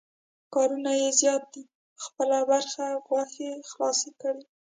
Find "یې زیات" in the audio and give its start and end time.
1.01-1.43